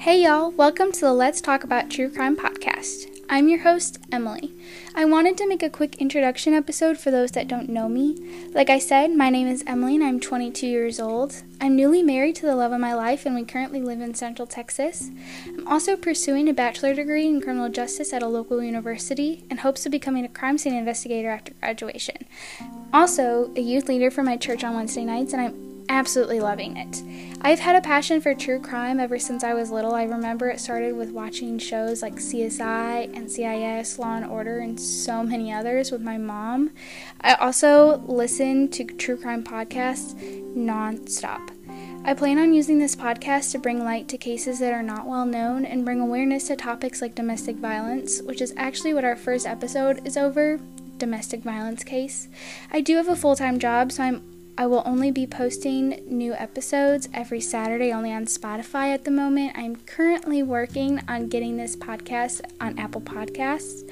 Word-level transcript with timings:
Hey 0.00 0.22
y'all, 0.22 0.52
welcome 0.52 0.92
to 0.92 1.00
the 1.00 1.12
Let's 1.12 1.40
Talk 1.40 1.64
About 1.64 1.90
True 1.90 2.08
Crime 2.08 2.36
podcast. 2.36 3.08
I'm 3.28 3.48
your 3.48 3.58
host, 3.58 3.98
Emily. 4.12 4.54
I 4.94 5.04
wanted 5.04 5.36
to 5.36 5.48
make 5.48 5.62
a 5.62 5.68
quick 5.68 5.96
introduction 5.96 6.54
episode 6.54 6.98
for 6.98 7.10
those 7.10 7.32
that 7.32 7.48
don't 7.48 7.68
know 7.68 7.88
me. 7.88 8.16
Like 8.54 8.70
I 8.70 8.78
said, 8.78 9.10
my 9.10 9.28
name 9.28 9.48
is 9.48 9.64
Emily 9.66 9.96
and 9.96 10.04
I'm 10.04 10.20
22 10.20 10.68
years 10.68 11.00
old. 11.00 11.42
I'm 11.60 11.74
newly 11.74 12.04
married 12.04 12.36
to 12.36 12.46
the 12.46 12.54
love 12.54 12.70
of 12.70 12.80
my 12.80 12.94
life 12.94 13.26
and 13.26 13.34
we 13.34 13.44
currently 13.44 13.82
live 13.82 14.00
in 14.00 14.14
Central 14.14 14.46
Texas. 14.46 15.10
I'm 15.46 15.66
also 15.66 15.96
pursuing 15.96 16.48
a 16.48 16.54
bachelor 16.54 16.94
degree 16.94 17.26
in 17.26 17.40
criminal 17.40 17.68
justice 17.68 18.12
at 18.12 18.22
a 18.22 18.28
local 18.28 18.62
university 18.62 19.44
and 19.50 19.60
hopes 19.60 19.84
of 19.84 19.90
becoming 19.90 20.24
a 20.24 20.28
crime 20.28 20.58
scene 20.58 20.74
investigator 20.74 21.30
after 21.30 21.54
graduation. 21.54 22.24
Also, 22.92 23.52
a 23.56 23.60
youth 23.60 23.88
leader 23.88 24.12
for 24.12 24.22
my 24.22 24.36
church 24.36 24.62
on 24.62 24.76
Wednesday 24.76 25.04
nights 25.04 25.32
and 25.32 25.42
I'm 25.42 25.67
absolutely 25.88 26.40
loving 26.40 26.76
it. 26.76 27.02
I've 27.40 27.60
had 27.60 27.76
a 27.76 27.80
passion 27.80 28.20
for 28.20 28.34
true 28.34 28.60
crime 28.60 28.98
ever 28.98 29.18
since 29.18 29.44
I 29.44 29.54
was 29.54 29.70
little. 29.70 29.94
I 29.94 30.04
remember 30.04 30.48
it 30.48 30.60
started 30.60 30.96
with 30.96 31.10
watching 31.10 31.58
shows 31.58 32.02
like 32.02 32.16
CSI, 32.16 33.14
NCIS, 33.14 33.98
Law 33.98 34.16
and 34.16 34.26
Order, 34.26 34.58
and 34.58 34.78
so 34.80 35.22
many 35.22 35.52
others 35.52 35.90
with 35.92 36.00
my 36.00 36.18
mom. 36.18 36.70
I 37.20 37.34
also 37.34 37.98
listen 38.06 38.68
to 38.70 38.84
true 38.84 39.16
crime 39.16 39.44
podcasts 39.44 40.14
nonstop. 40.54 41.50
I 42.04 42.14
plan 42.14 42.38
on 42.38 42.54
using 42.54 42.78
this 42.78 42.96
podcast 42.96 43.52
to 43.52 43.58
bring 43.58 43.84
light 43.84 44.08
to 44.08 44.18
cases 44.18 44.58
that 44.60 44.72
are 44.72 44.82
not 44.82 45.06
well 45.06 45.26
known 45.26 45.64
and 45.64 45.84
bring 45.84 46.00
awareness 46.00 46.48
to 46.48 46.56
topics 46.56 47.02
like 47.02 47.14
domestic 47.14 47.56
violence, 47.56 48.22
which 48.22 48.40
is 48.40 48.54
actually 48.56 48.94
what 48.94 49.04
our 49.04 49.16
first 49.16 49.46
episode 49.46 50.06
is 50.06 50.16
over 50.16 50.58
domestic 50.98 51.40
violence 51.40 51.84
case. 51.84 52.28
I 52.72 52.80
do 52.80 52.96
have 52.96 53.08
a 53.08 53.16
full 53.16 53.36
time 53.36 53.58
job, 53.58 53.92
so 53.92 54.02
I'm 54.02 54.27
I 54.60 54.66
will 54.66 54.82
only 54.84 55.12
be 55.12 55.24
posting 55.24 56.02
new 56.04 56.34
episodes 56.34 57.08
every 57.14 57.40
Saturday 57.40 57.92
only 57.92 58.12
on 58.12 58.24
Spotify 58.24 58.92
at 58.92 59.04
the 59.04 59.10
moment. 59.12 59.52
I'm 59.56 59.76
currently 59.76 60.42
working 60.42 61.00
on 61.06 61.28
getting 61.28 61.56
this 61.56 61.76
podcast 61.76 62.40
on 62.60 62.76
Apple 62.76 63.00
Podcasts. 63.00 63.88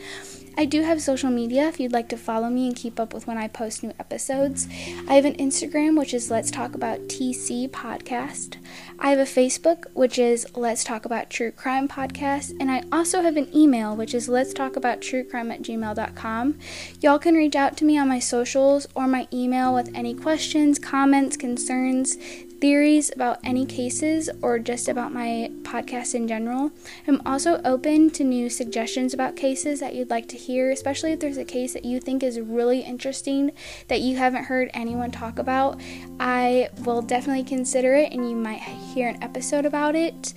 I 0.59 0.65
do 0.65 0.83
have 0.83 1.03
social 1.03 1.31
media 1.31 1.69
if 1.69 1.79
you'd 1.79 1.93
like 1.93 2.09
to 2.09 2.17
follow 2.17 2.49
me 2.49 2.67
and 2.67 2.75
keep 2.75 2.99
up 2.99 3.13
with 3.13 3.27
when 3.27 3.37
I 3.37 3.47
post 3.47 3.83
new 3.83 3.93
episodes. 4.01 4.67
I 5.07 5.15
have 5.15 5.27
an 5.27 5.35
Instagram, 5.35 5.99
which 5.99 6.15
is 6.15 6.31
Let's 6.31 6.51
Talk 6.51 6.75
About 6.75 7.01
TC 7.09 7.69
Podcast. 7.69 8.57
I 8.99 9.11
have 9.11 9.19
a 9.19 9.25
Facebook, 9.25 9.85
which 9.93 10.19
is 10.19 10.47
Let's 10.57 10.83
Talk 10.83 11.05
About 11.05 11.29
True 11.29 11.51
Crime 11.51 11.89
Podcast. 11.89 12.57
And 12.59 12.71
I 12.71 12.85
also 12.91 13.21
have 13.21 13.37
an 13.37 13.55
email, 13.55 13.95
which 13.95 14.15
is 14.15 14.31
Let's 14.31 14.55
Talk 14.55 14.77
About 14.77 15.03
True 15.03 15.25
Crime 15.25 15.51
at 15.51 15.61
gmail.com. 15.61 16.59
Y'all 17.03 17.19
can 17.19 17.35
reach 17.35 17.55
out 17.55 17.77
to 17.77 17.85
me 17.85 17.99
on 17.99 18.09
my 18.09 18.19
socials 18.19 18.87
or 18.95 19.07
my 19.07 19.29
email 19.31 19.75
with 19.75 19.95
any 19.95 20.15
questions, 20.15 20.79
comments, 20.79 21.37
concerns, 21.37 22.17
theories 22.61 23.11
about 23.15 23.39
any 23.45 23.67
cases 23.67 24.31
or 24.43 24.59
just 24.59 24.89
about 24.89 25.13
my 25.13 25.51
podcast 25.63 26.15
in 26.15 26.27
general. 26.29 26.71
I'm 27.07 27.21
also 27.27 27.61
open 27.65 28.11
to 28.11 28.25
new 28.25 28.49
suggestions 28.49 29.15
about 29.15 29.37
cases 29.37 29.81
that 29.81 29.95
you'd 29.95 30.11
like 30.11 30.29
to 30.29 30.37
hear, 30.37 30.71
especially 30.71 31.13
if 31.13 31.21
there's 31.21 31.37
a 31.37 31.45
case 31.45 31.73
that 31.75 31.85
you 31.85 32.01
think 32.01 32.23
is 32.23 32.41
really 32.41 32.81
interesting 32.81 33.53
that 33.89 34.01
you 34.01 34.17
haven't 34.17 34.45
heard 34.45 34.71
anyone 34.75 35.11
talk 35.11 35.39
about. 35.39 35.81
I 36.21 36.69
will 36.85 37.03
definitely 37.03 37.45
consider 37.45 37.95
it 37.95 38.13
and 38.13 38.29
you 38.29 38.37
might 38.37 38.61
hear 38.61 39.09
an 39.09 39.23
episode 39.23 39.65
about 39.67 39.95
it. 39.95 40.35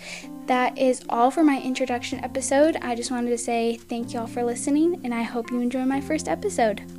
That 0.48 0.78
is 0.78 1.04
all 1.10 1.30
for 1.30 1.44
my 1.44 1.62
introduction 1.62 2.24
episode. 2.24 2.78
I 2.82 2.96
just 2.96 3.12
wanted 3.12 3.30
to 3.30 3.38
say 3.38 3.78
thank 3.78 4.14
y'all 4.14 4.28
for 4.28 4.44
listening 4.44 5.02
and 5.04 5.14
I 5.14 5.22
hope 5.22 5.52
you 5.52 5.62
enjoy 5.62 5.86
my 5.86 6.02
first 6.02 6.28
episode. 6.28 6.99